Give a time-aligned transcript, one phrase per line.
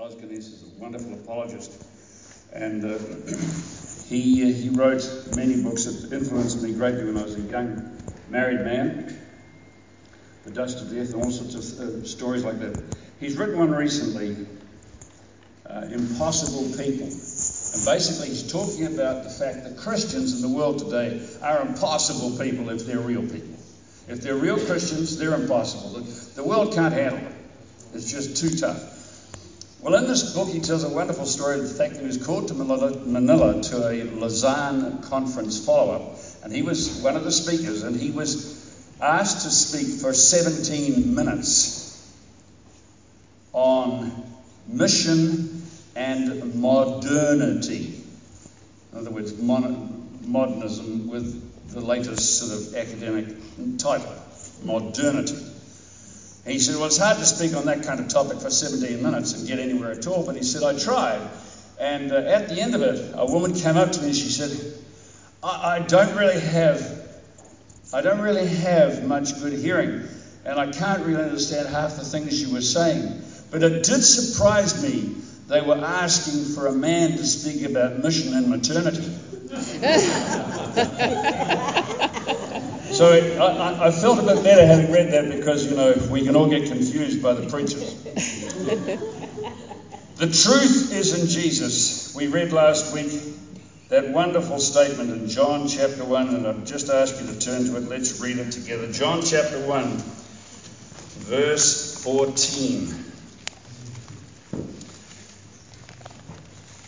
[0.00, 1.72] Os Guinness is a wonderful apologist,
[2.54, 2.88] and uh,
[4.08, 7.98] he, uh, he wrote many books that influenced me greatly when I was a young
[8.30, 9.14] married man.
[10.44, 12.82] The Dust of Death and all sorts of uh, stories like that.
[13.20, 14.46] He's written one recently,
[15.68, 17.04] uh, Impossible People.
[17.04, 22.38] And basically, he's talking about the fact that Christians in the world today are impossible
[22.42, 23.58] people if they're real people.
[24.08, 26.00] If they're real Christians, they're impossible.
[26.00, 27.34] The, the world can't handle them,
[27.92, 28.99] It's just too tough.
[29.82, 32.18] Well, in this book, he tells a wonderful story of the fact that he was
[32.18, 36.02] called to Manila to a Lausanne conference follow up,
[36.42, 38.36] and he was one of the speakers, and he was
[39.00, 41.98] asked to speak for 17 minutes
[43.54, 44.12] on
[44.66, 45.50] mission
[45.96, 47.90] and modernity.
[48.92, 53.24] In other words, mon- modernism with the latest sort of academic
[53.78, 54.12] title,
[54.62, 55.38] modernity.
[56.50, 59.00] And he said, Well, it's hard to speak on that kind of topic for 17
[59.00, 60.24] minutes and get anywhere at all.
[60.24, 61.22] But he said, I tried.
[61.78, 64.30] And uh, at the end of it, a woman came up to me and she
[64.30, 64.50] said,
[65.44, 66.82] I, I don't really have,
[67.94, 70.02] I don't really have much good hearing,
[70.44, 73.14] and I can't really understand half the things you were saying.
[73.52, 75.08] But it did surprise me.
[75.46, 79.08] They were asking for a man to speak about mission and maternity.
[83.00, 86.36] So I, I, felt a bit better having read that because, you know, we can
[86.36, 87.94] all get confused by the preachers.
[90.16, 92.14] the truth is in Jesus.
[92.14, 93.10] We read last week
[93.88, 97.78] that wonderful statement in John chapter 1, and I've just asked you to turn to
[97.78, 97.88] it.
[97.88, 98.92] Let's read it together.
[98.92, 99.96] John chapter 1,
[101.24, 102.94] verse 14.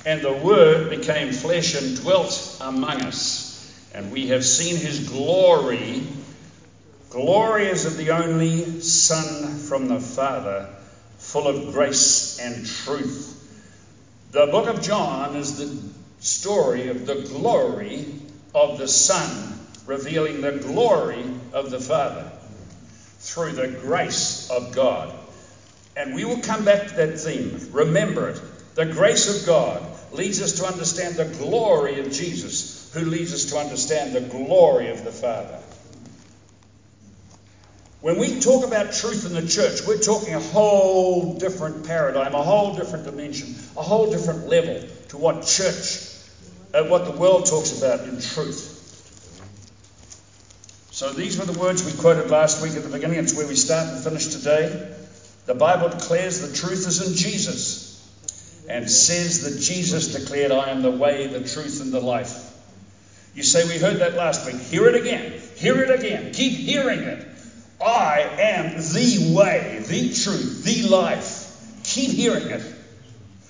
[0.04, 3.41] And the Word became flesh and dwelt among us
[3.94, 6.06] and we have seen his glory.
[7.10, 10.68] Glory is of the only Son from the Father,
[11.18, 13.28] full of grace and truth.
[14.32, 18.06] The book of John is the story of the glory
[18.54, 22.30] of the Son, revealing the glory of the Father
[23.18, 25.12] through the grace of God.
[25.96, 27.68] And we will come back to that theme.
[27.72, 28.40] Remember it.
[28.74, 33.46] The grace of God leads us to understand the glory of Jesus who leads us
[33.46, 35.58] to understand the glory of the Father.
[38.02, 42.42] When we talk about truth in the church, we're talking a whole different paradigm, a
[42.42, 46.08] whole different dimension, a whole different level to what church,
[46.74, 48.70] uh, what the world talks about in truth.
[50.90, 53.18] So these were the words we quoted last week at the beginning.
[53.18, 54.94] It's where we start and finish today.
[55.46, 57.88] The Bible declares the truth is in Jesus
[58.68, 62.51] and says that Jesus declared, I am the way, the truth, and the life.
[63.34, 64.60] You say, We heard that last week.
[64.60, 65.40] Hear it again.
[65.56, 66.32] Hear it again.
[66.32, 67.26] Keep hearing it.
[67.80, 71.82] I am the way, the truth, the life.
[71.84, 72.62] Keep hearing it.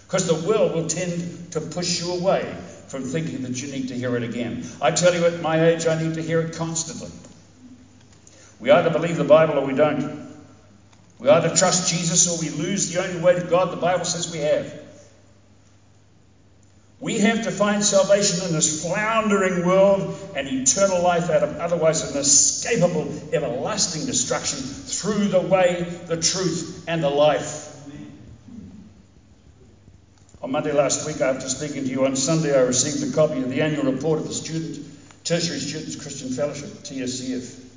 [0.06, 2.54] Because the world will tend to push you away
[2.88, 4.66] from thinking that you need to hear it again.
[4.80, 7.10] I tell you, at my age, I need to hear it constantly.
[8.60, 10.22] We either believe the Bible or we don't.
[11.18, 14.30] We either trust Jesus or we lose the only way to God the Bible says
[14.30, 14.81] we have.
[17.02, 22.08] We have to find salvation in this floundering world and eternal life out of otherwise
[22.08, 27.70] inescapable, everlasting destruction through the way, the truth, and the life.
[30.42, 33.50] On Monday last week, after speaking to you on Sunday, I received a copy of
[33.50, 34.86] the annual report of the student,
[35.24, 37.71] Tertiary Students Christian Fellowship, TSCF.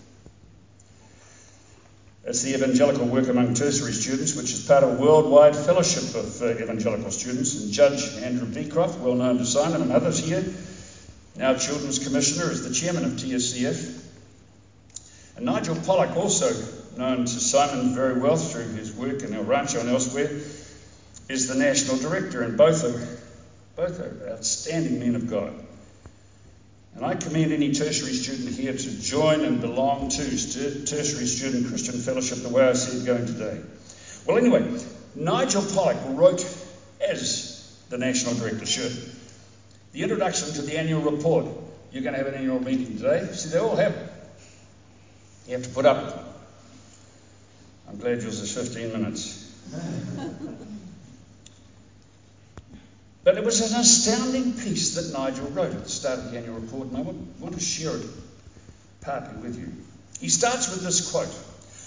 [2.27, 6.41] It's the evangelical work among tertiary students, which is part of a worldwide fellowship of
[6.41, 7.61] uh, evangelical students.
[7.61, 10.43] And Judge Andrew Becroft, well known to Simon and others here,
[11.35, 14.01] now Children's Commissioner, is the chairman of TSCF.
[15.35, 16.51] And Nigel Pollock, also
[16.97, 20.31] known to Simon very well through his work in El Rancho and elsewhere,
[21.29, 23.07] is the national director, and both are,
[23.75, 25.64] both are outstanding men of God.
[26.95, 31.99] And I commend any tertiary student here to join and belong to Tertiary Student Christian
[31.99, 33.59] Fellowship the way I see it going today.
[34.25, 34.79] Well, anyway,
[35.13, 36.41] Nigel Pollock wrote,
[37.05, 38.93] as the National Director should,
[39.91, 41.47] the introduction to the annual report.
[41.91, 43.27] You're going to have an annual meeting today.
[43.31, 43.95] See, they all have.
[45.47, 46.35] You have to put up.
[47.89, 49.53] I'm glad yours is 15 minutes.
[53.25, 56.59] But it was an astounding piece that Nigel wrote at the start of the annual
[56.59, 58.05] report, and I want, want to share it
[59.01, 59.73] partly with you.
[60.19, 61.33] He starts with this quote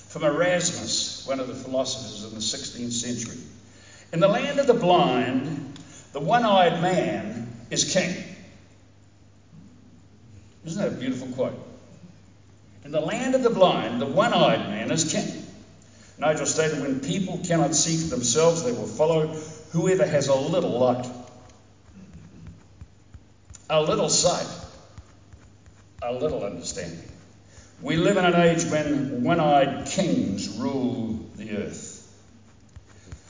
[0.09, 3.39] from Erasmus, one of the philosophers in the 16th century
[4.13, 5.79] In the land of the blind,
[6.13, 8.25] the one eyed man is king.
[10.65, 11.55] Isn't that a beautiful quote?
[12.85, 15.47] In the land of the blind, the one eyed man is king.
[16.19, 19.29] Nigel stated when people cannot see for themselves, they will follow
[19.71, 21.09] whoever has a little light,
[23.71, 24.49] a little sight,
[26.03, 27.03] a little understanding.
[27.83, 31.95] We live in an age when one eyed kings rule the earth.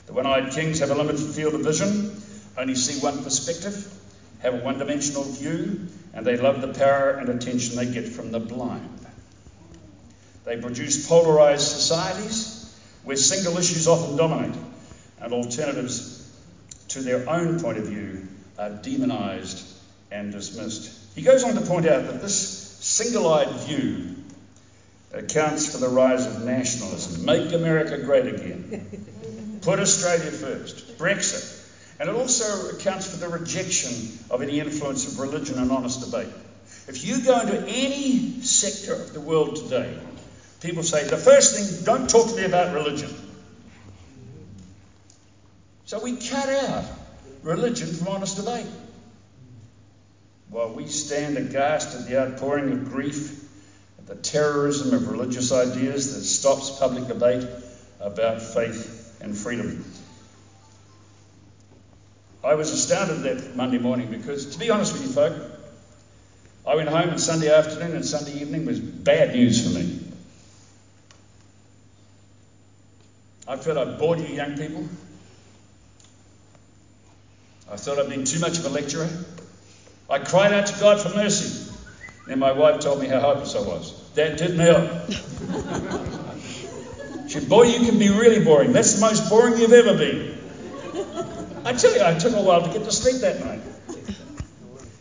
[0.07, 2.21] The one eyed kings have a limited field of vision,
[2.57, 3.93] only see one perspective,
[4.39, 8.31] have a one dimensional view, and they love the power and attention they get from
[8.31, 9.05] the blind.
[10.45, 14.55] They produce polarized societies where single issues often dominate
[15.21, 16.15] and alternatives
[16.89, 18.27] to their own point of view
[18.57, 19.68] are demonized
[20.11, 21.15] and dismissed.
[21.15, 22.37] He goes on to point out that this
[22.79, 24.15] single eyed view
[25.13, 27.25] accounts for the rise of nationalism.
[27.25, 29.59] Make America great again.
[29.61, 30.97] Put Australia first.
[30.97, 31.57] Brexit.
[31.99, 36.33] And it also accounts for the rejection of any influence of religion and honest debate.
[36.87, 39.99] If you go into any sector of the world today,
[40.61, 43.13] people say, the first thing, don't talk to me about religion.
[45.85, 46.85] So we cut out
[47.43, 48.67] religion from honest debate.
[50.49, 53.35] While we stand aghast at the outpouring of grief,
[53.99, 57.45] at the terrorism of religious ideas that stops public debate
[57.99, 59.85] about faith and freedom.
[62.43, 65.35] I was astounded that Monday morning because, to be honest with you, folk,
[66.65, 69.99] I went home and Sunday afternoon and Sunday evening was bad news for me.
[73.47, 74.87] I felt I bored you young people.
[77.71, 79.09] I thought I'd been too much of a lecturer.
[80.09, 81.71] I cried out to God for mercy.
[82.27, 84.11] Then my wife told me how hopeless I was.
[84.15, 84.89] That didn't help.
[87.27, 88.73] she said, Boy, you can be really boring.
[88.73, 90.37] That's the most boring you've ever been.
[91.65, 93.61] I tell you, I took a while to get to sleep that night.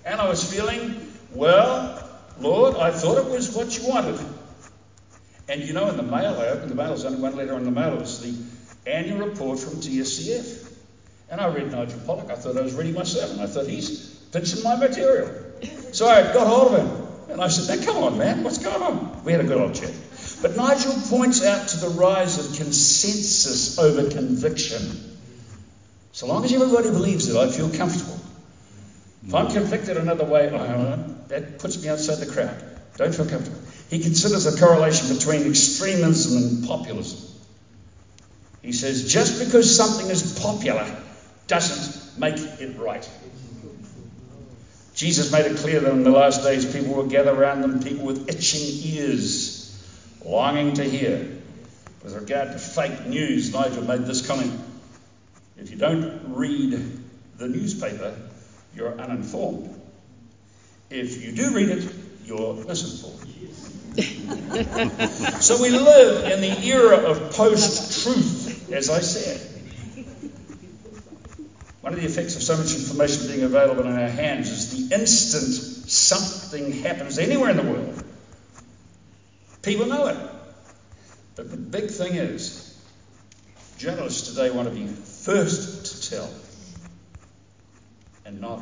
[0.05, 2.07] And I was feeling, well,
[2.41, 4.19] Lord, I thought it was what you wanted.
[5.49, 7.65] And you know, in the mail, I opened the mail, there's only one letter on
[7.65, 7.95] the mail.
[7.95, 10.73] It was the annual report from TSCF.
[11.31, 12.31] And I read Nigel Pollock.
[12.31, 13.41] I thought I was reading my sermon.
[13.41, 15.31] I thought he's pinching my material.
[15.93, 17.09] So I got hold of him.
[17.31, 19.25] And I said, now come on, man, what's going on?
[19.25, 19.93] We had a good old chat.
[20.41, 25.19] But Nigel points out to the rise of consensus over conviction.
[26.13, 28.19] So long as everybody believes it, I feel comfortable.
[29.27, 30.97] If I'm convicted another way, uh,
[31.29, 32.57] that puts me outside the crowd.
[32.97, 33.61] Don't feel comfortable.
[33.91, 37.29] He considers a correlation between extremism and populism.
[38.63, 40.87] He says, just because something is popular
[41.47, 43.09] doesn't make it right.
[44.99, 48.05] Jesus made it clear that in the last days people will gather around them, people
[48.05, 49.81] with itching ears,
[50.25, 51.37] longing to hear.
[52.03, 54.53] With regard to fake news, Nigel made this comment
[55.57, 56.81] if you don't read
[57.37, 58.17] the newspaper,
[58.75, 59.81] you're uninformed.
[60.91, 61.93] If you do read it,
[62.25, 63.27] you're misinformed.
[65.43, 69.58] so we live in the era of post truth, as I said.
[71.89, 74.95] One of the effects of so much information being available in our hands is the
[74.95, 75.55] instant
[75.91, 78.05] something happens anywhere in the world,
[79.63, 80.19] people know it.
[81.35, 82.79] But the big thing is,
[83.79, 86.31] journalists today want to be first to tell
[88.27, 88.61] and not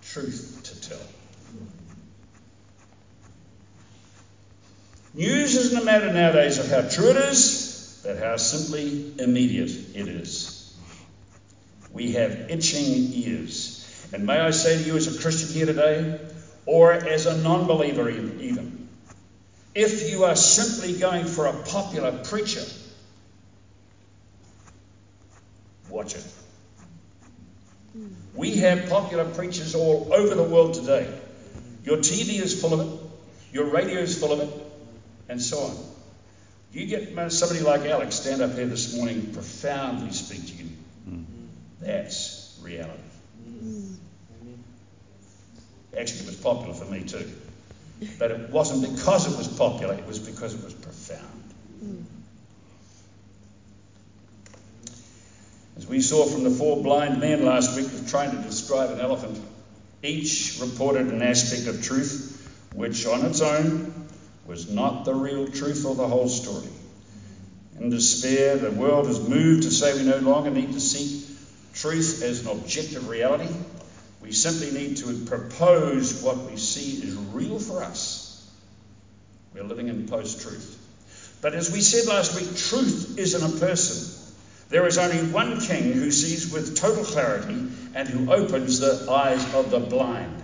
[0.00, 1.06] truth to tell.
[5.12, 10.08] News isn't a matter nowadays of how true it is, but how simply immediate it
[10.08, 10.51] is.
[11.92, 13.78] We have itching ears.
[14.12, 16.20] And may I say to you, as a Christian here today,
[16.66, 18.88] or as a non believer, even,
[19.74, 22.64] if you are simply going for a popular preacher,
[25.88, 26.24] watch it.
[28.34, 31.12] We have popular preachers all over the world today.
[31.84, 33.00] Your TV is full of it,
[33.52, 34.50] your radio is full of it,
[35.28, 35.76] and so on.
[36.72, 40.70] You get uh, somebody like Alex stand up here this morning, profoundly speak to you.
[41.84, 42.98] That's reality.
[45.98, 47.30] Actually, it was popular for me too.
[48.18, 52.08] But it wasn't because it was popular, it was because it was profound.
[55.76, 59.40] As we saw from the four blind men last week trying to describe an elephant,
[60.02, 62.28] each reported an aspect of truth
[62.74, 64.08] which on its own
[64.46, 66.68] was not the real truth or the whole story.
[67.78, 71.31] In despair, the world has moved to say we no longer need to seek
[71.72, 73.52] truth as an objective reality.
[74.20, 78.50] We simply need to propose what we see is real for us.
[79.54, 80.78] We're living in post truth.
[81.40, 84.18] But as we said last week, truth isn't a person.
[84.68, 89.54] There is only one king who sees with total clarity and who opens the eyes
[89.54, 90.42] of the blind.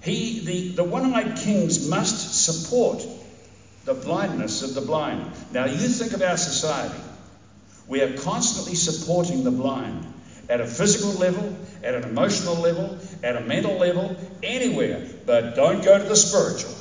[0.00, 3.04] He, the, the one eyed kings must support
[3.84, 5.32] the blindness of the blind.
[5.50, 7.02] Now, you think of our society.
[7.88, 10.06] We are constantly supporting the blind
[10.48, 15.84] at a physical level, at an emotional level, at a mental level, anywhere, but don't
[15.84, 16.74] go to the spiritual.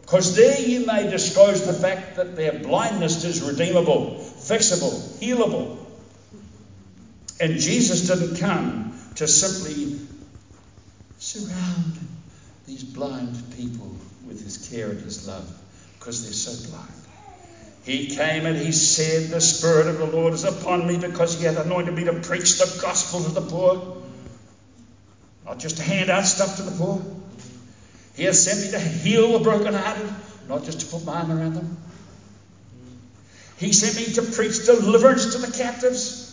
[0.00, 5.76] Because there you may disclose the fact that their blindness is redeemable, fixable, healable.
[7.40, 9.98] And Jesus didn't come to simply
[11.18, 11.98] surround
[12.66, 15.46] these blind people with his care and his love
[15.98, 16.97] because they're so blind.
[17.84, 21.44] He came and he said, The Spirit of the Lord is upon me because he
[21.44, 23.96] hath anointed me to preach the gospel to the poor.
[25.44, 27.02] Not just to hand out stuff to the poor.
[28.14, 30.10] He has sent me to heal the brokenhearted,
[30.48, 31.76] not just to put my arm around them.
[33.58, 36.28] He sent me to preach deliverance to the captives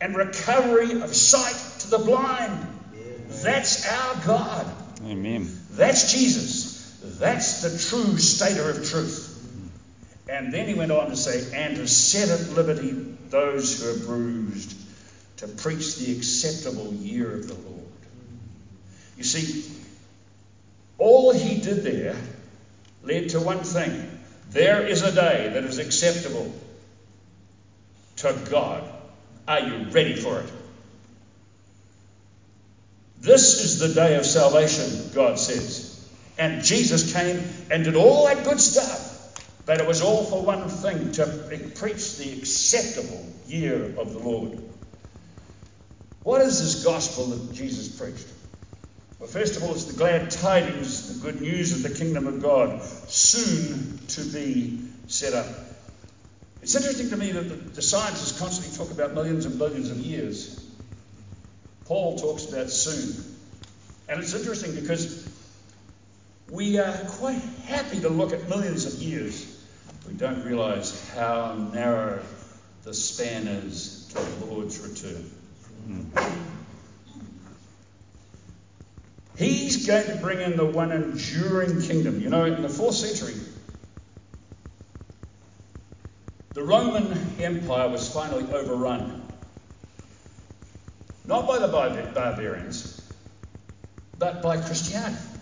[0.00, 2.66] and recovery of sight to the blind.
[3.42, 4.66] That's our God.
[5.04, 5.48] Amen.
[5.70, 6.73] That's Jesus.
[7.04, 9.30] That's the true stater of truth.
[10.28, 12.92] And then he went on to say, and to set at liberty
[13.28, 14.76] those who are bruised,
[15.38, 17.82] to preach the acceptable year of the Lord.
[19.16, 19.70] You see,
[20.98, 22.16] all he did there
[23.02, 24.10] led to one thing
[24.50, 26.52] there is a day that is acceptable
[28.16, 28.88] to God.
[29.46, 30.52] Are you ready for it?
[33.20, 35.83] This is the day of salvation, God says.
[36.36, 39.12] And Jesus came and did all that good stuff.
[39.66, 41.26] But it was all for one thing to
[41.76, 44.58] preach the acceptable year of the Lord.
[46.22, 48.26] What is this gospel that Jesus preached?
[49.18, 52.42] Well, first of all, it's the glad tidings, the good news of the kingdom of
[52.42, 55.46] God, soon to be set up.
[56.62, 60.66] It's interesting to me that the, scientists constantly talk about millions and billions of years.
[61.84, 63.22] Paul talks about soon.
[64.08, 65.26] And it's interesting because
[66.50, 69.50] we are quite happy to look at millions of years.
[70.06, 72.20] We don't realize how narrow
[72.82, 75.30] the span is to the Lord's return.
[79.36, 82.20] He's going to bring in the one enduring kingdom.
[82.20, 83.34] You know, in the fourth century,
[86.52, 89.22] the Roman Empire was finally overrun.
[91.26, 93.00] Not by the barbarians,
[94.18, 95.33] but by Christianity.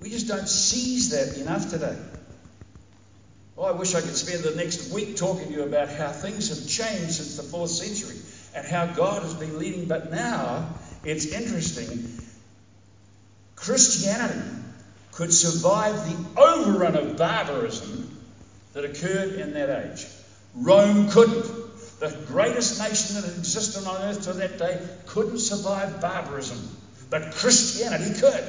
[0.00, 1.96] We just don't seize that enough today.
[3.56, 6.50] Well, I wish I could spend the next week talking to you about how things
[6.50, 8.16] have changed since the fourth century
[8.54, 9.86] and how God has been leading.
[9.86, 10.74] But now
[11.04, 12.20] it's interesting.
[13.56, 14.40] Christianity
[15.10, 18.16] could survive the overrun of barbarism
[18.74, 20.06] that occurred in that age.
[20.54, 21.44] Rome couldn't.
[21.98, 26.60] The greatest nation that existed on earth to that day couldn't survive barbarism,
[27.10, 28.44] but Christianity could.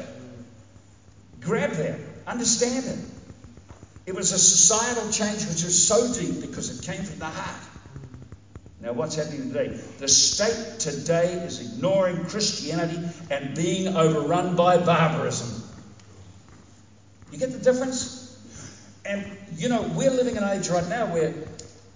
[1.41, 2.99] Grab that, understand it.
[4.05, 7.61] It was a societal change which was so deep because it came from the heart.
[8.81, 9.79] Now, what's happening today?
[9.99, 12.97] The state today is ignoring Christianity
[13.29, 15.63] and being overrun by barbarism.
[17.31, 18.25] You get the difference?
[19.05, 21.33] And, you know, we're living in an age right now where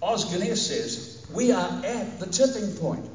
[0.02, 3.08] Os Guinness says we are at the tipping point.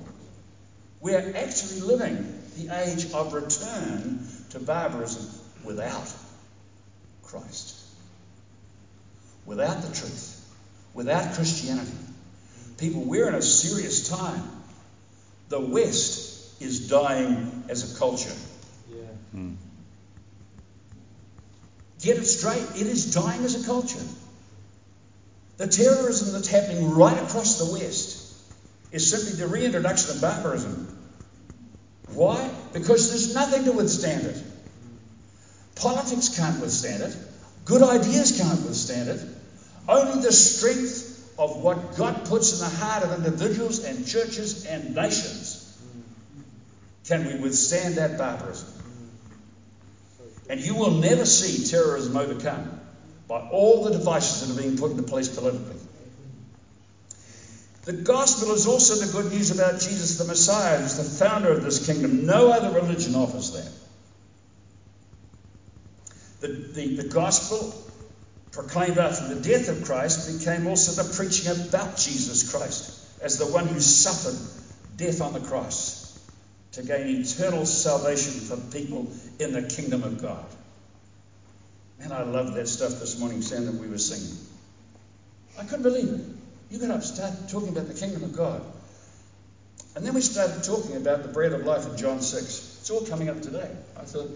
[1.00, 5.26] We're actually living the age of return to barbarism
[5.64, 6.14] without
[7.30, 7.76] Christ,
[9.46, 10.54] without the truth,
[10.94, 11.92] without Christianity.
[12.78, 14.42] People, we're in a serious time.
[15.50, 18.36] The West is dying as a culture.
[18.90, 19.02] Yeah.
[19.32, 19.54] Hmm.
[22.02, 22.64] Get it straight.
[22.76, 24.06] It is dying as a culture.
[25.58, 28.34] The terrorism that's happening right across the West
[28.92, 30.98] is simply the reintroduction of barbarism.
[32.14, 32.50] Why?
[32.72, 34.42] Because there's nothing to withstand it.
[35.80, 37.16] Politics can't withstand it.
[37.66, 39.22] Good ideas can't withstand it.
[39.88, 44.94] Only the strength of what God puts in the heart of individuals and churches and
[44.94, 45.66] nations
[47.06, 48.68] can we withstand that barbarism.
[50.50, 52.80] And you will never see terrorism overcome
[53.28, 55.78] by all the devices that are being put into place politically.
[57.86, 61.64] The gospel is also the good news about Jesus the Messiah, who's the founder of
[61.64, 62.26] this kingdom.
[62.26, 63.72] No other religion offers that.
[66.40, 67.74] The, the, the gospel
[68.52, 73.46] proclaimed after the death of Christ became also the preaching about Jesus Christ as the
[73.46, 74.38] one who suffered
[74.98, 76.00] death on the cross
[76.74, 80.46] to gain eternal salvation for people in the kingdom of God.
[82.00, 84.38] Man, I loved that stuff this morning, Sam, that we were singing.
[85.60, 86.22] I couldn't believe it.
[86.70, 88.62] You got up, started talking about the kingdom of God.
[89.96, 92.78] And then we started talking about the bread of life in John 6.
[92.80, 93.70] It's all coming up today.
[93.98, 94.30] I thought,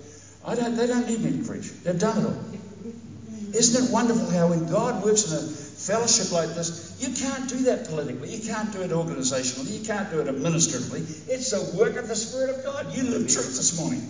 [0.46, 1.72] I don't, they don't need me to preach.
[1.84, 3.56] They've done it all.
[3.56, 7.64] Isn't it wonderful how when God works in a fellowship like this, you can't do
[7.64, 11.02] that politically, you can't do it organisationally, you can't do it administratively.
[11.32, 12.96] It's a work of the Spirit of God.
[12.96, 14.02] You live truth this morning.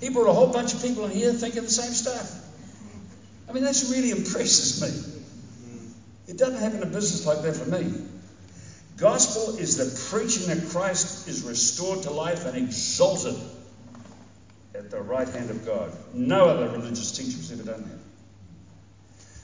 [0.00, 2.40] He brought a whole bunch of people in here thinking the same stuff.
[3.48, 5.22] I mean, that really impresses me.
[6.28, 8.06] It doesn't happen in a business like that for me.
[8.96, 13.34] Gospel is the preaching that Christ is restored to life and exalted
[14.84, 15.92] at the right hand of God.
[16.12, 17.88] No other religious teacher has ever done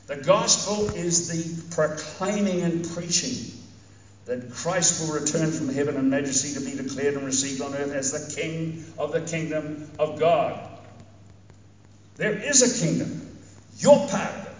[0.06, 0.16] that.
[0.16, 3.52] The gospel is the proclaiming and preaching
[4.26, 7.92] that Christ will return from heaven in majesty to be declared and received on earth
[7.92, 10.68] as the King of the kingdom of God.
[12.16, 13.38] There is a kingdom.
[13.78, 14.52] You're part of it.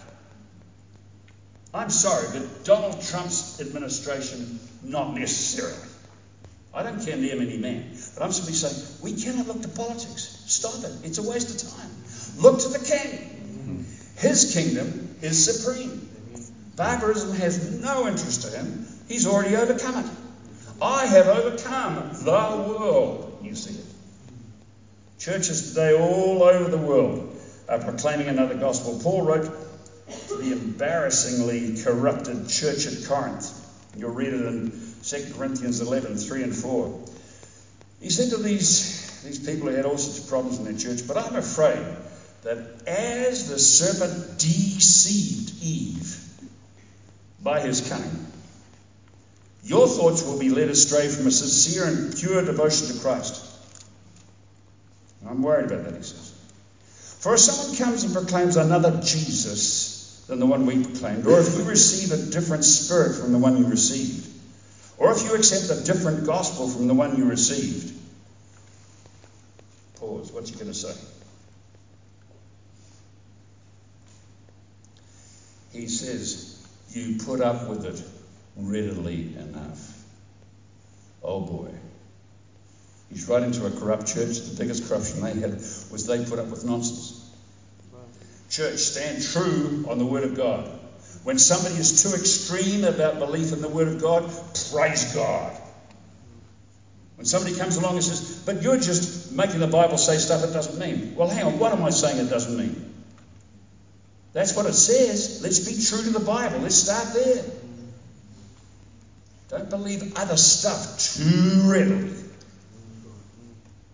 [1.73, 5.89] I'm sorry, but Donald Trump's administration, not necessarily.
[6.73, 10.30] I don't condemn any man, but I'm simply saying we cannot look to politics.
[10.51, 11.05] Stop it.
[11.05, 11.89] It's a waste of time.
[12.37, 13.85] Look to the king.
[14.17, 16.09] His kingdom is supreme.
[16.75, 18.85] Barbarism has no interest to him.
[19.07, 20.11] He's already overcome it.
[20.81, 23.39] I have overcome the world.
[23.41, 23.85] You see it.
[25.19, 27.33] Churches today all over the world
[27.69, 28.99] are proclaiming another gospel.
[29.01, 29.49] Paul wrote
[30.27, 33.49] to the embarrassingly corrupted church at Corinth.
[33.95, 34.71] You'll read it in
[35.03, 37.10] 2 Corinthians 11 3 and 4.
[38.01, 41.07] He said to these, these people who had all sorts of problems in their church,
[41.07, 41.85] But I'm afraid
[42.41, 46.19] that as the serpent deceived Eve
[47.43, 48.25] by his cunning,
[49.63, 53.45] your thoughts will be led astray from a sincere and pure devotion to Christ.
[55.27, 56.33] I'm worried about that, he says.
[57.19, 61.55] For if someone comes and proclaims another Jesus than the one we proclaimed, or if
[61.55, 64.27] you receive a different spirit from the one you received,
[65.01, 67.91] or if you accept a different gospel from the one you received,
[69.95, 70.93] pause, what's he going to say?
[75.71, 78.03] He says, You put up with it
[78.55, 80.05] readily enough.
[81.23, 81.71] Oh boy.
[83.09, 84.39] He's writing to a corrupt church.
[84.41, 85.53] The biggest corruption they had
[85.89, 87.19] was they put up with nonsense.
[88.51, 90.80] Church, stand true on the Word of God.
[91.23, 94.23] When somebody is too extreme about belief in the Word of God,
[94.71, 95.55] praise God.
[97.15, 100.53] When somebody comes along and says, but you're just making the Bible say stuff it
[100.53, 101.13] doesn't mean.
[101.15, 102.91] Well, hang on, what am I saying it doesn't mean?
[104.33, 105.41] That's what it says.
[105.43, 106.59] Let's be true to the Bible.
[106.59, 107.43] Let's start there.
[109.49, 112.20] Don't believe other stuff too readily.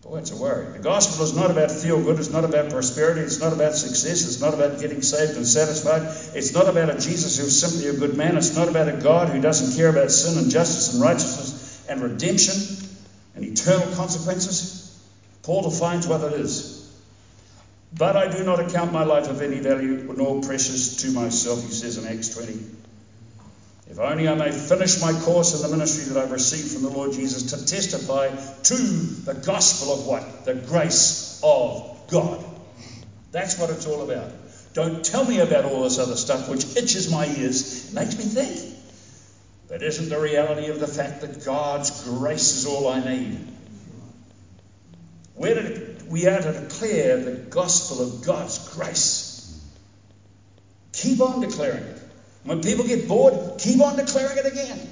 [0.08, 0.66] Boy, it's a worry.
[0.72, 2.18] The gospel is not about feel good.
[2.18, 3.20] It's not about prosperity.
[3.20, 4.26] It's not about success.
[4.26, 6.04] It's not about getting saved and satisfied.
[6.34, 8.38] It's not about a Jesus who's simply a good man.
[8.38, 12.02] It's not about a God who doesn't care about sin and justice and righteousness and
[12.02, 12.56] redemption
[13.36, 14.98] and eternal consequences.
[15.44, 16.90] Paul defines what it is.
[17.92, 21.72] But I do not account my life of any value nor precious to myself, he
[21.72, 22.77] says in Acts 20
[23.90, 26.90] if only I may finish my course in the ministry that I've received from the
[26.90, 30.46] Lord Jesus to testify to the gospel of what?
[30.46, 32.44] The grace of God.
[33.32, 34.32] That's what it's all about.
[34.74, 38.26] Don't tell me about all this other stuff which itches my ears, it makes me
[38.26, 38.76] think.
[39.70, 43.48] That isn't the reality of the fact that God's grace is all I need.
[45.36, 49.34] we are to declare the gospel of God's grace.
[50.94, 51.97] Keep on declaring it.
[52.48, 54.90] When people get bored, keep on declaring it again.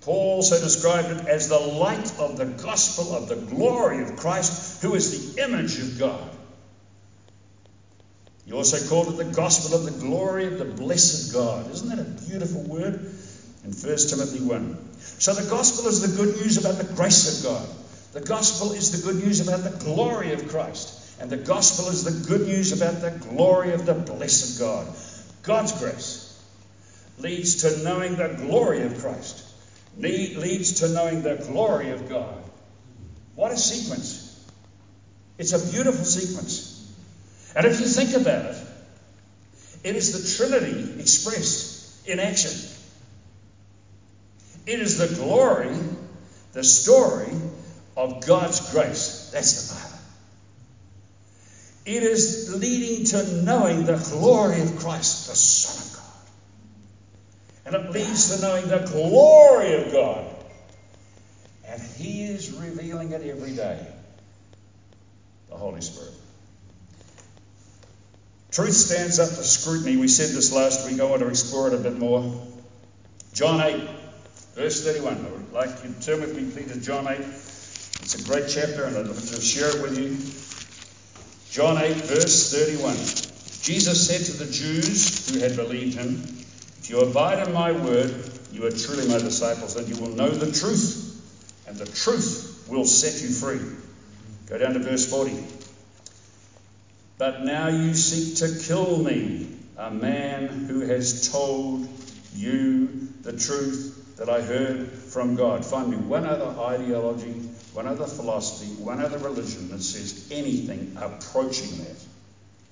[0.00, 4.82] Paul also described it as the light of the gospel of the glory of Christ,
[4.82, 6.36] who is the image of God.
[8.44, 11.70] He also called it the gospel of the glory of the blessed God.
[11.70, 12.94] Isn't that a beautiful word?
[13.62, 14.90] In 1 Timothy 1.
[14.98, 17.68] So the gospel is the good news about the grace of God.
[18.14, 21.20] The gospel is the good news about the glory of Christ.
[21.20, 24.88] And the gospel is the good news about the glory of the blessed God.
[25.44, 26.42] God's grace
[27.18, 29.44] leads to knowing the glory of Christ,
[29.96, 32.42] leads to knowing the glory of God.
[33.34, 34.22] What a sequence!
[35.38, 36.70] It's a beautiful sequence.
[37.54, 38.56] And if you think about it,
[39.84, 42.52] it is the Trinity expressed in action.
[44.66, 45.76] It is the glory,
[46.52, 47.32] the story
[47.96, 49.30] of God's grace.
[49.32, 49.93] That's the Bible.
[51.86, 56.04] It is leading to knowing the glory of Christ, the Son of God.
[57.66, 60.24] And it leads to knowing the glory of God.
[61.66, 63.86] And He is revealing it every day.
[65.50, 66.14] The Holy Spirit.
[68.50, 69.96] Truth stands up to scrutiny.
[69.96, 71.00] We said this last week.
[71.00, 72.32] I want to explore it a bit more.
[73.32, 73.76] John 8,
[74.54, 75.26] verse 31.
[75.26, 77.18] I would like you to turn with me, please, to John 8.
[77.18, 80.16] It's a great chapter, and I'd love to share it with you.
[81.54, 82.96] John 8, verse 31.
[83.62, 86.20] Jesus said to the Jews who had believed him,
[86.80, 88.12] If you abide in my word,
[88.50, 92.84] you are truly my disciples, and you will know the truth, and the truth will
[92.84, 93.60] set you free.
[94.46, 95.44] Go down to verse 40.
[97.18, 101.86] But now you seek to kill me, a man who has told
[102.34, 105.64] you the truth that I heard from God.
[105.64, 111.76] Find me one other ideology, one other philosophy, one other religion that says anything approaching
[111.78, 111.96] that.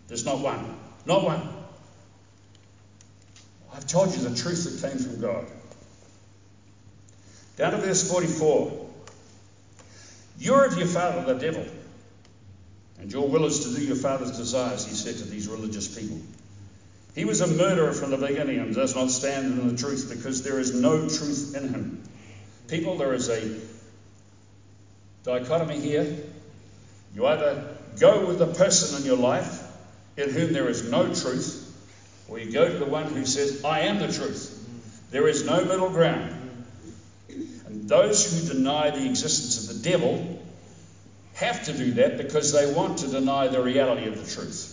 [0.06, 0.76] There's not one.
[1.04, 1.48] Not one.
[3.74, 5.46] I've told you the truth that came from God.
[7.56, 8.90] Down to verse 44.
[10.38, 11.66] You're of your father, the devil,
[13.00, 16.20] and your will is to do your father's desires, he said to these religious people.
[17.14, 20.42] He was a murderer from the beginning and does not stand in the truth because
[20.42, 22.02] there is no truth in him.
[22.68, 23.60] People, there is a
[25.24, 26.06] dichotomy here.
[27.14, 29.62] You either go with the person in your life
[30.16, 31.58] in whom there is no truth,
[32.28, 34.58] or you go to the one who says, I am the truth.
[35.10, 36.64] There is no middle ground.
[37.28, 40.42] And those who deny the existence of the devil
[41.34, 44.68] have to do that because they want to deny the reality of the truth.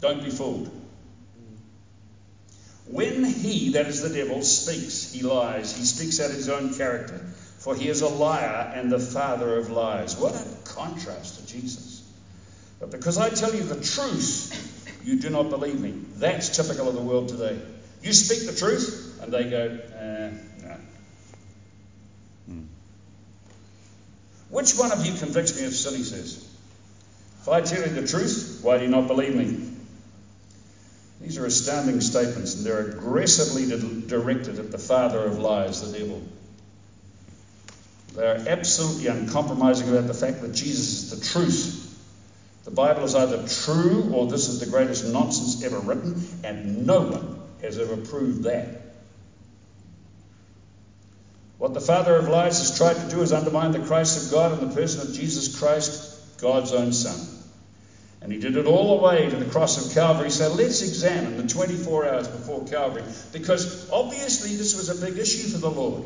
[0.00, 0.70] Don't be fooled.
[2.86, 5.76] When he, that is the devil, speaks, he lies.
[5.76, 7.20] He speaks out of his own character,
[7.66, 10.16] for he is a liar and the father of lies.
[10.16, 12.08] What a contrast to Jesus.
[12.78, 15.92] But because I tell you the truth, you do not believe me.
[16.14, 17.60] That's typical of the world today.
[18.02, 20.30] You speak the truth, and they go, eh,
[20.62, 20.76] no.
[22.46, 22.62] Hmm.
[24.48, 26.48] Which one of you convicts me of sin, he says?
[27.40, 29.72] If I tell you the truth, why do you not believe me?
[31.20, 33.66] These are astounding statements, and they're aggressively
[34.06, 36.22] directed at the father of lies, the devil.
[38.16, 41.82] They are absolutely uncompromising about the fact that Jesus is the truth.
[42.64, 47.02] The Bible is either true or this is the greatest nonsense ever written, and no
[47.02, 48.80] one has ever proved that.
[51.58, 54.58] What the father of lies has tried to do is undermine the Christ of God
[54.58, 57.20] and the person of Jesus Christ, God's own Son.
[58.22, 60.30] And he did it all the way to the cross of Calvary.
[60.30, 65.48] So let's examine the 24 hours before Calvary, because obviously this was a big issue
[65.48, 66.02] for the Lord.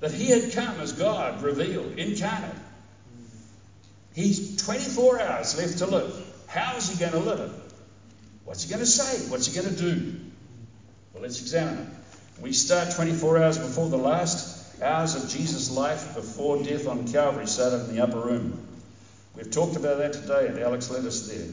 [0.00, 2.54] That he had come as God revealed, incarnate.
[4.14, 6.44] He's 24 hours left to live.
[6.46, 7.50] How is he going to live it?
[8.44, 9.30] What's he going to say?
[9.30, 10.20] What's he going to do?
[11.12, 12.42] Well, let's examine it.
[12.42, 17.46] We start 24 hours before the last hours of Jesus' life before death on Calvary
[17.46, 18.66] started in the upper room.
[19.34, 21.48] We've talked about that today, and Alex led us there.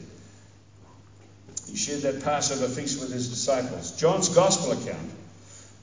[1.68, 3.98] He shared that Passover feast with his disciples.
[3.98, 5.10] John's Gospel account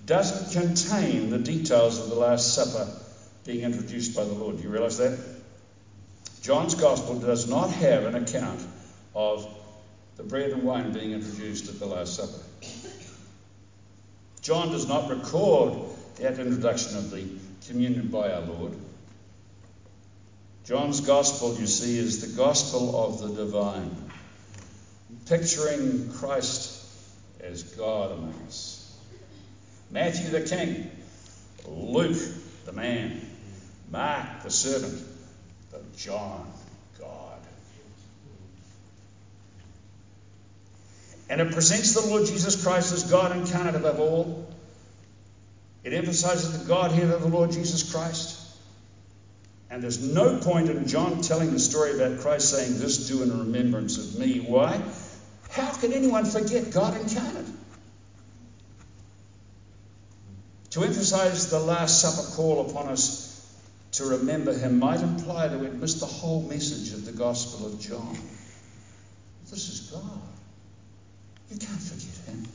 [0.05, 2.87] doesn't contain the details of the Last Supper
[3.45, 4.57] being introduced by the Lord.
[4.57, 5.17] Do you realize that?
[6.41, 8.61] John's Gospel does not have an account
[9.13, 9.47] of
[10.17, 12.43] the bread and wine being introduced at the Last Supper.
[14.41, 15.73] John does not record
[16.17, 17.27] that introduction of the
[17.67, 18.73] communion by our Lord.
[20.65, 23.95] John's gospel, you see, is the gospel of the divine,
[25.27, 26.85] picturing Christ
[27.39, 28.70] as God among us.
[29.91, 30.89] Matthew the king,
[31.67, 32.17] Luke
[32.65, 33.21] the man,
[33.91, 35.01] Mark the servant,
[35.69, 36.49] but John,
[36.99, 37.39] God.
[41.29, 44.53] And it presents the Lord Jesus Christ as God incarnate above all.
[45.83, 48.37] It emphasizes the Godhead of the Lord Jesus Christ.
[49.69, 53.39] And there's no point in John telling the story about Christ saying, This do in
[53.39, 54.39] remembrance of me.
[54.39, 54.81] Why?
[55.49, 57.45] How can anyone forget God incarnate?
[60.71, 63.27] To emphasize the Last Supper call upon us
[63.93, 67.79] to remember him might imply that we'd missed the whole message of the Gospel of
[67.79, 68.17] John.
[69.49, 70.21] This is God.
[71.49, 72.47] You can't forget him.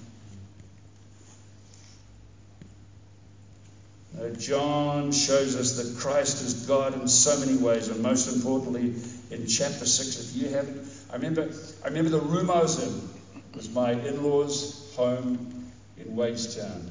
[4.19, 8.95] Uh, John shows us that Christ is God in so many ways, and most importantly,
[9.31, 10.19] in chapter six.
[10.19, 11.51] If you haven't, I remember,
[11.85, 13.09] I remember the room I was in
[13.55, 16.89] was my in-laws' home in Wadestown,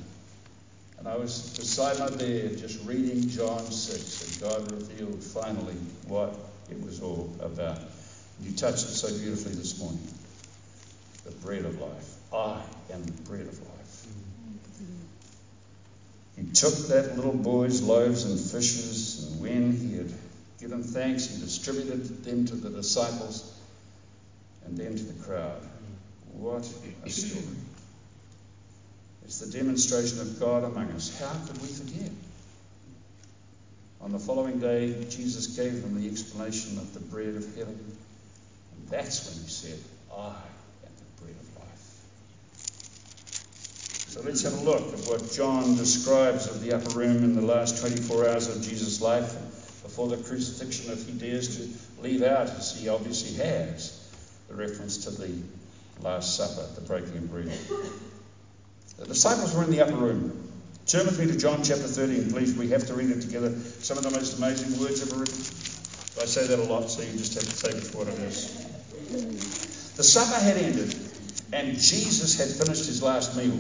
[0.97, 5.75] and I was beside my bed just reading John six, and God revealed finally
[6.08, 6.34] what
[6.69, 7.79] it was all about.
[8.41, 10.08] You touched it so beautifully this morning.
[11.25, 12.15] The bread of life.
[12.34, 12.62] I
[12.93, 14.05] am the bread of life.
[16.38, 20.12] He took that little boy's loaves and fishes, and when he had
[20.60, 23.51] given thanks, he distributed them to the disciples
[24.65, 25.62] and then to the crowd.
[26.34, 26.69] What
[27.05, 27.43] a story.
[29.25, 31.19] It's the demonstration of God among us.
[31.19, 32.11] How could we forget?
[34.01, 37.97] On the following day, Jesus gave them the explanation of the bread of heaven
[38.77, 39.79] And that's when he said,
[40.15, 42.05] I am the bread of life.
[44.09, 47.41] So let's have a look at what John describes of the upper room in the
[47.41, 49.33] last 24 hours of Jesus' life
[49.81, 54.01] before the crucifixion, if he dares to leave out, as he obviously has,
[54.49, 55.31] the reference to the
[56.01, 57.57] Last Supper, the breaking of bread.
[58.97, 60.51] The disciples were in the upper room.
[60.88, 62.55] Turn with me to John chapter 13, please.
[62.55, 63.49] We have to read it together.
[63.79, 65.36] Some of the most amazing words ever written.
[66.21, 68.19] I say that a lot, so you just have to take it for what it
[68.19, 69.95] is.
[69.97, 70.95] The supper had ended,
[71.51, 73.58] and Jesus had finished his last meal.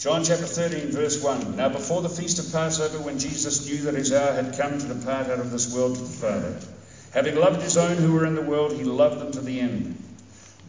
[0.00, 1.56] John chapter 13, verse 1.
[1.56, 4.86] Now, before the feast of Passover, when Jesus knew that his hour had come to
[4.86, 6.58] depart out of this world to the Father,
[7.12, 10.02] having loved his own who were in the world, he loved them to the end.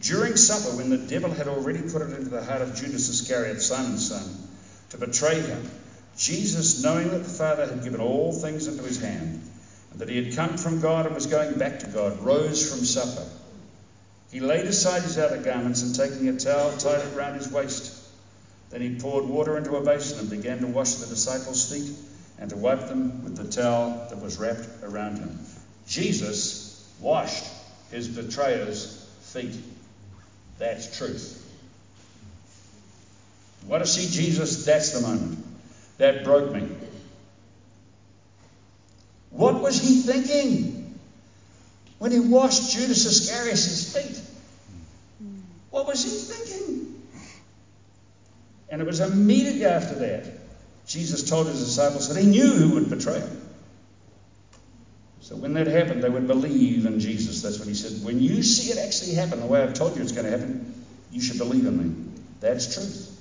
[0.00, 3.60] During supper, when the devil had already put it into the heart of Judas Iscariot,
[3.60, 4.48] Simon's son,
[4.90, 5.68] to betray him,
[6.16, 9.42] Jesus, knowing that the Father had given all things into his hand,
[9.90, 12.84] and that he had come from God and was going back to God, rose from
[12.84, 13.26] supper.
[14.30, 17.92] He laid aside his outer garments and taking a towel, tied it round his waist.
[18.70, 21.90] Then he poured water into a basin and began to wash the disciples' feet
[22.38, 25.38] and to wipe them with the towel that was wrapped around him.
[25.86, 27.44] Jesus washed
[27.90, 29.56] his betrayer's feet.
[30.58, 31.44] That's truth.
[33.66, 34.64] What to see Jesus?
[34.64, 35.44] That's the moment.
[35.98, 36.68] That broke me.
[39.30, 40.98] What was he thinking
[41.98, 44.20] when he washed Judas Iscariot's feet?
[45.70, 47.02] What was he thinking?
[48.70, 50.26] And it was immediately after that
[50.86, 53.47] Jesus told his disciples that he knew who would betray him.
[55.28, 57.42] So when that happened, they would believe in Jesus.
[57.42, 58.02] That's what he said.
[58.02, 60.86] When you see it actually happen the way I've told you it's going to happen,
[61.12, 62.12] you should believe in me.
[62.40, 63.14] That's truth.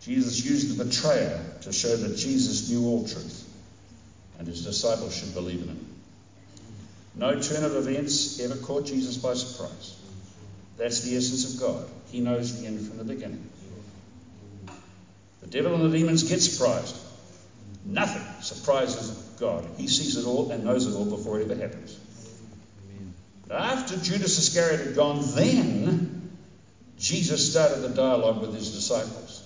[0.00, 3.48] Jesus used the betrayer to show that Jesus knew all truth,
[4.40, 5.86] and his disciples should believe in him.
[7.14, 9.96] No turn of events ever caught Jesus by surprise.
[10.78, 11.88] That's the essence of God.
[12.10, 13.48] He knows the end from the beginning.
[15.42, 16.96] The devil and the demons get surprised.
[17.84, 19.66] Nothing surprises God.
[19.76, 21.98] He sees it all and knows it all before it ever happens.
[22.88, 23.14] Amen.
[23.50, 26.30] After Judas Iscariot had gone, then
[26.98, 29.42] Jesus started the dialogue with his disciples.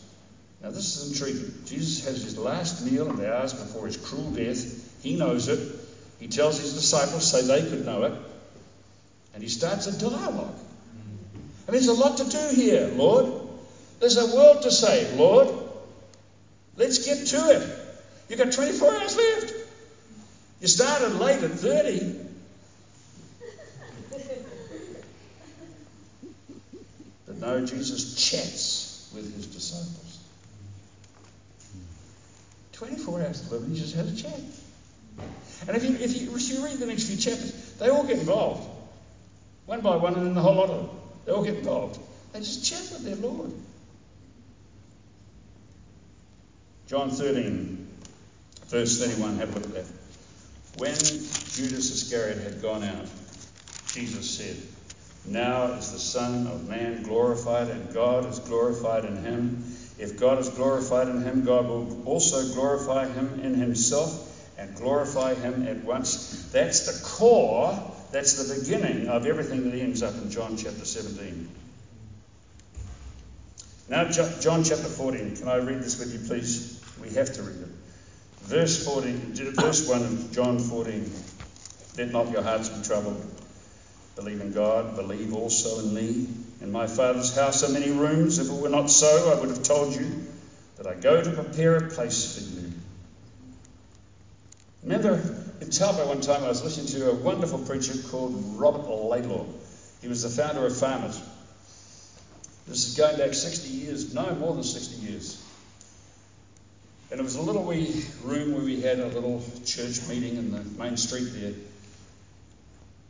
[0.62, 1.54] Now, this is intriguing.
[1.64, 5.02] Jesus has his last meal in the hours before his cruel death.
[5.02, 5.60] He knows it.
[6.20, 8.12] He tells his disciples so they could know it.
[9.34, 10.58] And he starts a dialogue.
[11.66, 13.48] And there's a lot to do here, Lord.
[14.00, 15.48] There's a world to save, Lord.
[16.76, 17.85] Let's get to it.
[18.28, 19.54] You've got 24 hours left.
[20.60, 22.20] You started late at 30.
[27.26, 30.20] But no, Jesus chats with his disciples.
[32.72, 34.40] 24 hours to live, he just has a chat.
[35.66, 38.18] And if you, if, you, if you read the next few chapters, they all get
[38.18, 38.68] involved.
[39.66, 40.96] One by one, and then the whole lot of them.
[41.24, 41.98] They all get involved.
[42.32, 43.52] They just chat with their Lord.
[46.86, 47.85] John 13,
[48.68, 49.86] verse 31, have a look at that.
[50.78, 53.06] When Judas Iscariot had gone out,
[53.88, 54.56] Jesus said,
[55.24, 59.64] Now is the Son of Man glorified, and God is glorified in him.
[59.98, 65.34] If God is glorified in him, God will also glorify him in himself and glorify
[65.34, 66.50] him at once.
[66.52, 67.78] That's the core,
[68.12, 71.48] that's the beginning of everything that ends up in John chapter 17.
[73.88, 75.36] Now, John chapter 14.
[75.36, 76.82] Can I read this with you, please?
[77.00, 77.68] We have to read it.
[78.46, 81.12] Verse 14, verse 1 of John 14.
[81.98, 83.20] Let not your hearts be troubled.
[84.14, 86.28] Believe in God, believe also in me.
[86.60, 88.38] In my Father's house are many rooms.
[88.38, 90.22] If it were not so, I would have told you
[90.76, 92.72] that I go to prepare a place for you.
[94.84, 95.20] Remember
[95.60, 99.44] in Taupo one time I was listening to a wonderful preacher called Robert Laidlaw.
[100.00, 101.20] He was the founder of Farmers.
[102.68, 105.45] This is going back 60 years, no, more than 60 years.
[107.10, 110.50] And it was a little wee room where we had a little church meeting in
[110.50, 111.54] the main street there.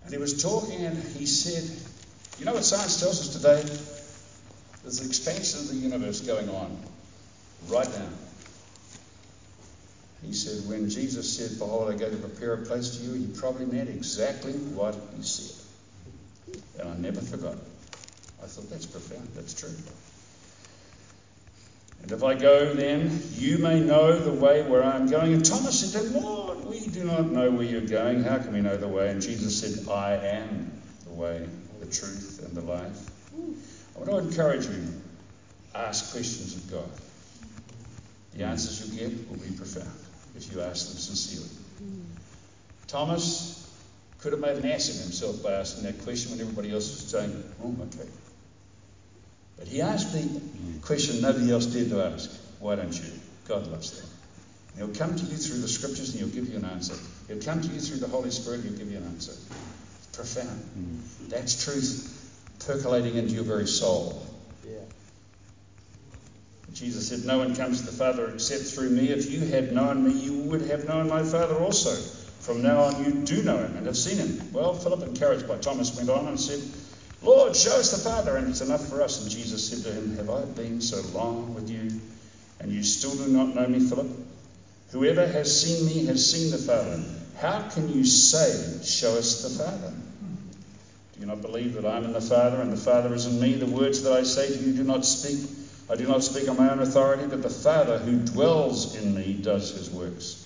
[0.04, 1.64] And he was talking and he said,
[2.38, 3.62] You know what science tells us today?
[4.82, 6.78] There's an expansion of the universe going on
[7.68, 8.08] right now.
[10.22, 13.26] He said, When Jesus said, Behold, I go to prepare a place for you, he
[13.26, 15.56] probably meant exactly what he said.
[16.78, 17.56] And I never forgot.
[18.42, 19.74] I thought that's profound, that's true.
[22.02, 25.32] And if I go, then you may know the way where I am going.
[25.34, 28.22] And Thomas said to him, Lord, we do not know where you're going.
[28.22, 29.10] How can we know the way?
[29.10, 30.70] And Jesus said, I am
[31.04, 31.48] the way,
[31.80, 33.10] the truth, and the life.
[33.96, 34.84] I want to encourage you
[35.74, 36.90] ask questions of God.
[38.34, 39.90] The answers you get will be profound
[40.36, 41.48] if you ask them sincerely.
[42.86, 43.62] Thomas
[44.20, 47.10] could have made an ass of himself by asking that question when everybody else was
[47.10, 48.08] saying, oh, okay.
[49.58, 50.40] But he asked the
[50.82, 52.30] question nobody else dared to ask.
[52.60, 53.10] Why don't you?
[53.48, 54.08] God loves them.
[54.76, 56.94] he'll come to you through the scriptures and he'll give you an answer.
[57.28, 59.32] He'll come to you through the Holy Spirit and he'll give you an answer.
[59.32, 60.62] It's profound.
[60.78, 61.28] Mm.
[61.28, 62.12] That's truth
[62.66, 64.26] percolating into your very soul.
[64.66, 64.78] Yeah.
[66.72, 69.08] Jesus said, No one comes to the Father except through me.
[69.08, 71.94] If you had known me, you would have known my Father also.
[72.40, 74.52] From now on, you do know him and have seen him.
[74.52, 76.60] Well, Philip, encouraged by Thomas, went on and said,
[77.26, 79.20] Lord, show us the Father, and it's enough for us.
[79.20, 81.90] And Jesus said to him, Have I been so long with you,
[82.60, 84.06] and you still do not know me, Philip?
[84.92, 87.02] Whoever has seen me has seen the Father.
[87.36, 89.92] How can you say, Show us the Father?
[91.14, 93.40] Do you not believe that I am in the Father, and the Father is in
[93.40, 93.56] me?
[93.56, 95.40] The words that I say to you do not speak.
[95.90, 99.34] I do not speak on my own authority, but the Father who dwells in me
[99.34, 100.45] does his works.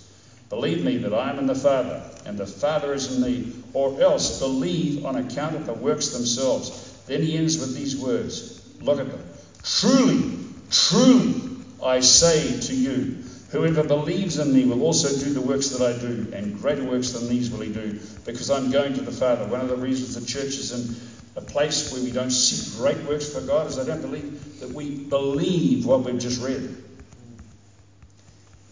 [0.50, 3.94] Believe me that I am in the Father, and the Father is in me, or
[4.00, 6.72] else believe on account of the works themselves.
[7.06, 9.24] Then he ends with these words Look at them.
[9.62, 10.26] Truly,
[10.70, 11.36] truly,
[11.82, 13.16] I say to you,
[13.50, 17.10] Whoever believes in me will also do the works that I do, and greater works
[17.10, 19.44] than these will he do, because I'm going to the Father.
[19.44, 20.88] One of the reasons the church is in
[21.36, 24.70] a place where we don't see great works for God is I don't believe that
[24.70, 26.62] we believe what we've just read.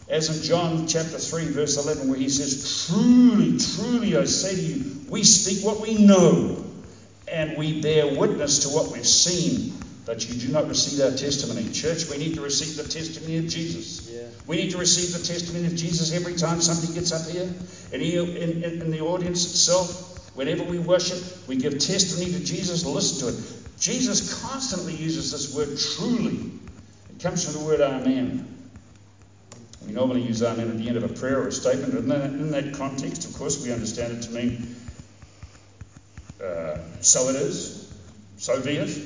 [0.09, 4.61] As in John chapter 3, verse 11, where he says, Truly, truly, I say to
[4.61, 6.65] you, we speak what we know,
[7.31, 11.71] and we bear witness to what we've seen but you do not receive our testimony.
[11.71, 14.11] Church, we need to receive the testimony of Jesus.
[14.11, 14.23] Yeah.
[14.47, 17.43] We need to receive the testimony of Jesus every time somebody gets up here.
[17.93, 22.87] And in, in, in the audience itself, whenever we worship, we give testimony to Jesus.
[22.87, 23.79] Listen to it.
[23.79, 26.53] Jesus constantly uses this word truly.
[27.11, 28.49] It comes from the word amen.
[29.87, 31.95] We normally use amen at the end of a prayer or a statement.
[31.95, 34.77] And then in that context, of course, we understand it to mean
[36.43, 37.93] uh, so it is,
[38.37, 38.97] so be it,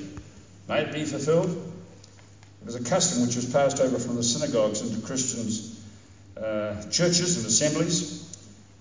[0.69, 1.51] May it be fulfilled.
[1.51, 5.81] It was a custom which was passed over from the synagogues into Christians'
[6.37, 8.29] uh, churches and assemblies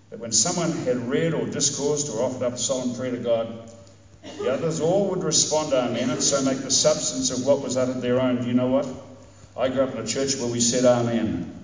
[0.10, 3.72] that when someone had read or discoursed or offered up a solemn prayer to God,
[4.40, 8.02] the others all would respond Amen and so make the substance of what was uttered
[8.02, 8.42] their own.
[8.42, 8.88] Do you know what?
[9.58, 11.61] I grew up in a church where we said Amen.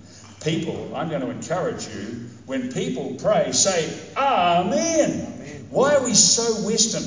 [0.48, 5.10] People, I'm going to encourage you, when people pray, say Amen.
[5.12, 5.68] Amen.
[5.70, 7.04] Why are we so Western?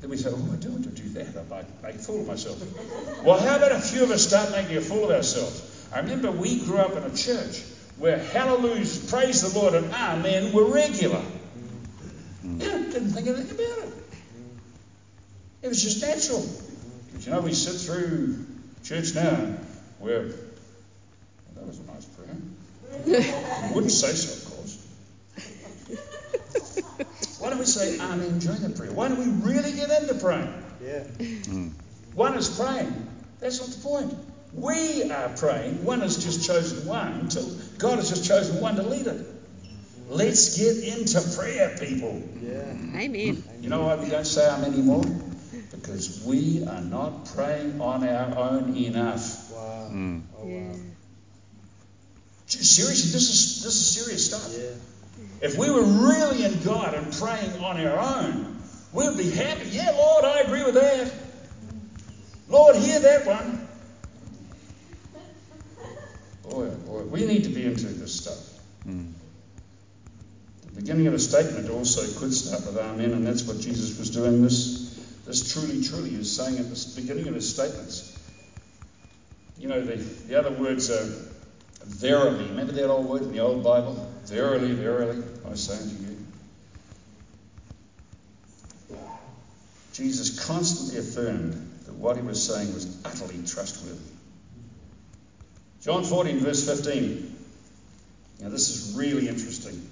[0.00, 1.36] Then we say, oh, I don't want to do that.
[1.36, 2.62] I might make a fool of myself.
[3.24, 5.88] well, how about a few of us start making a fool of ourselves?
[5.92, 7.64] I remember we grew up in a church
[7.98, 11.22] where hallelujahs, praise the Lord, and amen were regular.
[12.44, 13.94] You know, didn't think anything about it.
[15.62, 16.48] It was just natural.
[17.12, 18.46] But you know, we sit through
[18.84, 19.56] church now
[19.98, 20.30] where,
[21.60, 22.36] that was a nice prayer.
[23.68, 24.78] you wouldn't say so, of course.
[27.38, 28.92] Why don't we say Amen during the prayer?
[28.92, 30.52] Why don't we really get into praying?
[30.82, 31.04] Yeah.
[31.20, 31.72] Mm.
[32.14, 33.08] One is praying.
[33.40, 34.14] That's not the point.
[34.52, 35.84] We are praying.
[35.84, 37.28] One has just chosen one.
[37.28, 37.44] To,
[37.78, 39.26] God has just chosen one to lead it.
[40.08, 42.22] Let's get into prayer, people.
[42.42, 42.74] Yeah.
[42.96, 43.42] Amen.
[43.60, 45.04] You know why we don't say Amen anymore?
[45.70, 49.52] Because we are not praying on our own enough.
[49.52, 49.90] Wow.
[49.92, 50.22] Mm.
[50.36, 50.74] Oh, wow.
[52.50, 54.52] Seriously, this is this is serious stuff.
[54.56, 55.48] Yeah.
[55.48, 58.58] If we were really in God and praying on our own,
[58.92, 59.68] we'd be happy.
[59.70, 61.12] Yeah, Lord, I agree with that.
[62.48, 63.68] Lord, hear that one.
[66.42, 68.60] Boy, oh boy, we need to be into this stuff.
[68.86, 69.12] Mm.
[70.66, 74.10] The beginning of a statement also could start with Amen, and that's what Jesus was
[74.10, 74.42] doing.
[74.42, 78.18] This, this truly, truly is saying at the beginning of his statements.
[79.58, 81.06] You know, the, the other words are
[81.84, 82.44] verily.
[82.46, 83.94] Remember that old word in the old Bible?
[84.24, 86.16] Verily, verily, I say unto you.
[89.92, 91.52] Jesus constantly affirmed
[91.86, 93.98] that what he was saying was utterly trustworthy.
[95.82, 97.36] John 14, verse 15.
[98.40, 99.90] Now, this is really interesting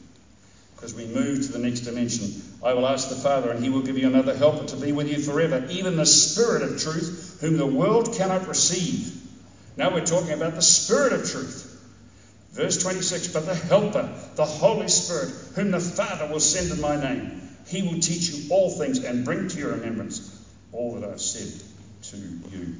[0.74, 2.40] because we move to the next dimension.
[2.62, 5.08] I will ask the Father, and he will give you another helper to be with
[5.08, 9.12] you forever, even the Spirit of truth, whom the world cannot receive.
[9.76, 11.67] Now we're talking about the Spirit of truth.
[12.58, 16.96] Verse 26 But the Helper, the Holy Spirit, whom the Father will send in my
[16.96, 21.20] name, he will teach you all things and bring to your remembrance all that I've
[21.20, 21.52] said
[22.10, 22.74] to you.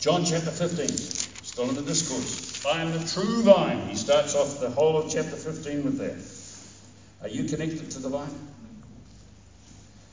[0.00, 2.66] John chapter 15, still in the discourse.
[2.66, 3.86] I am the true vine.
[3.86, 7.24] He starts off the whole of chapter 15 with that.
[7.24, 8.48] Are you connected to the vine?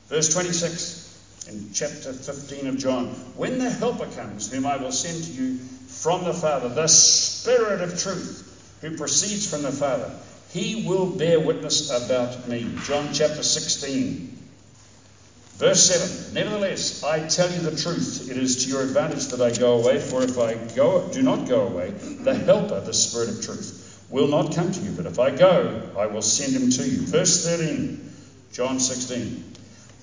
[0.06, 3.06] Verse 26 in chapter 15 of John.
[3.34, 7.80] When the Helper comes, whom I will send to you from the Father, the Spirit
[7.80, 8.45] of truth,
[8.80, 10.10] who proceeds from the Father.
[10.50, 12.76] He will bear witness about me.
[12.84, 14.36] John chapter 16.
[15.56, 18.30] Verse 7 Nevertheless, I tell you the truth.
[18.30, 21.46] It is to your advantage that I go away, for if I go, do not
[21.46, 24.92] go away, the Helper, the Spirit of truth, will not come to you.
[24.92, 27.06] But if I go, I will send him to you.
[27.06, 27.98] Verse 13,
[28.52, 29.44] John 16.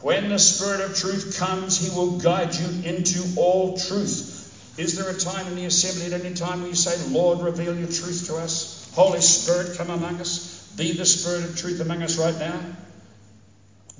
[0.01, 4.32] When the Spirit of truth comes, he will guide you into all truth.
[4.77, 7.77] Is there a time in the assembly at any time where you say, Lord, reveal
[7.77, 8.89] your truth to us?
[8.95, 10.67] Holy Spirit, come among us.
[10.75, 12.59] Be the Spirit of truth among us right now.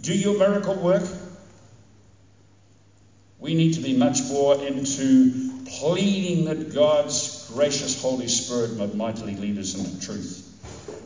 [0.02, 1.08] Do your miracle work.
[3.40, 9.36] We need to be much more into pleading that God's gracious Holy Spirit might mightily
[9.36, 10.53] lead us into truth.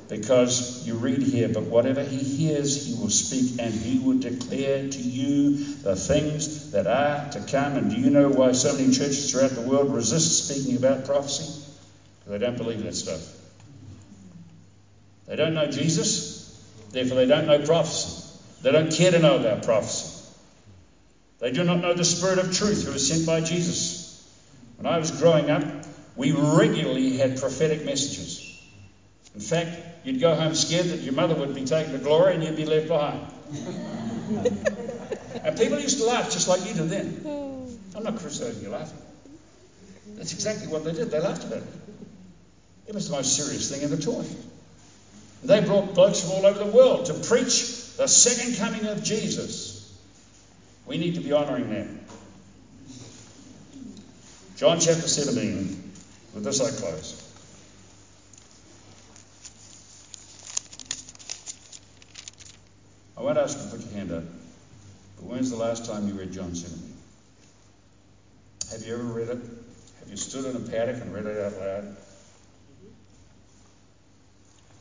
[0.10, 4.84] Because you read here, but whatever he hears, he will speak, and he will declare
[4.84, 5.51] to you
[5.84, 7.76] the things that are to come.
[7.76, 11.51] And do you know why so many churches throughout the world resist speaking about prophecy?
[12.20, 13.22] Because they don't believe that stuff.
[15.28, 16.26] They don't know Jesus,
[16.91, 18.12] therefore, they don't know prophecy.
[18.62, 20.10] They don't care to know about prophecy.
[21.39, 23.99] They do not know the Spirit of truth who was sent by Jesus.
[24.78, 25.64] When I was growing up,
[26.16, 28.41] we regularly had prophetic messages.
[29.36, 29.78] In fact,
[30.08, 32.66] you'd go home scared that your mother would be taken to glory and you'd be
[32.66, 33.28] left behind.
[35.43, 37.78] and people used to laugh just like you did then.
[37.93, 39.01] I'm not criticizing you laughing.
[40.16, 41.12] That's exactly what they did.
[41.12, 41.68] They laughed about it.
[42.88, 44.26] It was the most serious thing ever taught.
[45.43, 49.93] They brought blokes from all over the world to preach the second coming of Jesus.
[50.86, 51.99] We need to be honouring them.
[54.55, 55.91] John chapter 17.
[56.34, 57.26] With this I close.
[63.18, 64.24] I won't ask you to put your hand up,
[65.15, 66.93] but when's the last time you read John 17?
[68.72, 69.39] Have you ever read it?
[69.99, 71.95] Have you stood in a paddock and read it out loud?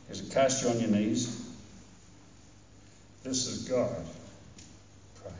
[0.07, 1.43] Has it cast you on your knees?
[3.23, 4.05] This is God
[5.15, 5.31] Pray.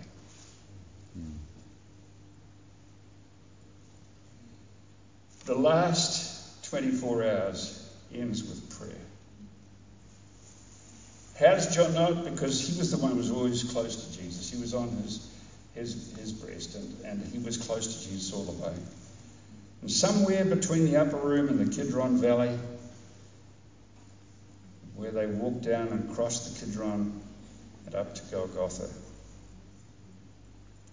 [5.45, 8.97] The last 24 hours ends with prayer.
[11.39, 12.23] How does John know it?
[12.23, 14.49] Because he was the one who was always close to Jesus.
[14.49, 15.29] He was on his,
[15.75, 18.73] his, his breast and, and he was close to Jesus all the way.
[19.81, 22.57] And somewhere between the upper room and the Kidron Valley,
[24.95, 27.21] where they walked down and crossed the Kidron
[27.85, 28.87] and up to Golgotha,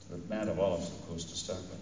[0.03, 1.81] to the Mount of Olives, of course, to start with.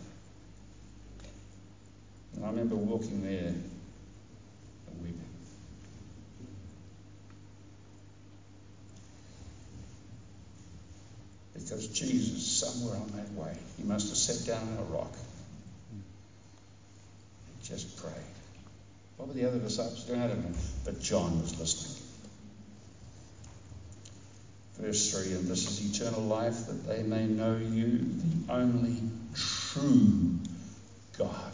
[2.37, 5.32] And I remember walking there and weeping.
[11.63, 15.13] Because Jesus, somewhere on that way, he must have sat down on a rock
[15.93, 16.03] and
[17.63, 18.15] just prayed.
[19.17, 20.21] What were the other disciples doing?
[20.21, 20.57] I don't know.
[20.85, 22.03] But John was listening.
[24.79, 28.97] Verse 3 And this is eternal life, that they may know you, the only
[29.35, 30.39] true
[31.19, 31.53] God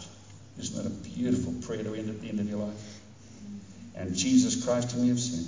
[0.58, 3.00] isn't that a beautiful prayer to end at the end of your life?
[3.94, 5.46] And Jesus Christ, whom you have sent.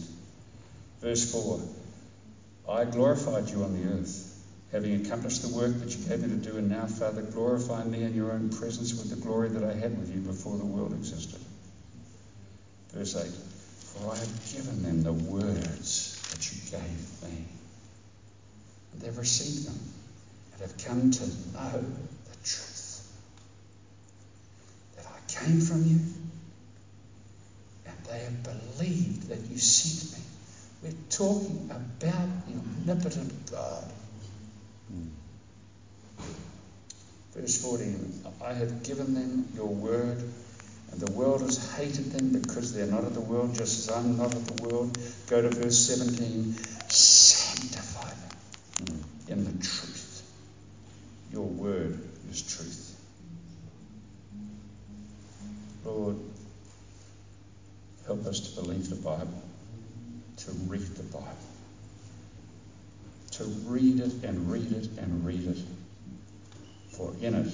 [1.00, 1.60] Verse 4
[2.68, 4.19] I glorified you on the earth,
[4.72, 8.02] having accomplished the work that you gave me to do, and now, Father, glorify me
[8.02, 10.92] in your own presence with the glory that I had with you before the world
[10.92, 11.40] existed.
[12.92, 17.44] Verse 8 For I have given them the words that you gave me.
[18.92, 19.80] And they've received them
[20.52, 21.84] and have come to know
[22.30, 23.12] the truth
[24.96, 25.98] that I came from you,
[27.86, 30.24] and they have believed that you sent me.
[30.82, 32.12] We're talking about the
[32.52, 33.92] omnipotent God.
[34.90, 35.08] Hmm.
[37.34, 40.22] Verse 14 I have given them your word,
[40.92, 44.16] and the world has hated them because they're not of the world, just as I'm
[44.16, 44.98] not of the world.
[45.28, 46.54] Go to verse 17
[46.88, 49.32] sanctify them hmm.
[49.32, 50.22] in the truth.
[51.32, 52.90] Your word is truth.
[55.84, 56.16] Lord,
[58.06, 59.42] help us to believe the Bible,
[60.38, 61.49] to read the Bible,
[63.40, 65.56] to read it and read it and read it.
[66.90, 67.50] For in it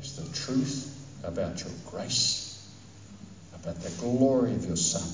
[0.00, 2.70] is the truth about your grace,
[3.60, 5.08] about the glory of your Son,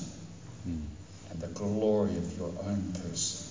[0.66, 3.46] and the glory of your own person.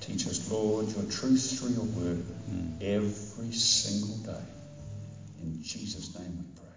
[0.00, 2.24] Teach us, Lord, your truth through your word
[2.80, 4.46] every single day.
[5.42, 6.71] In Jesus' name we pray.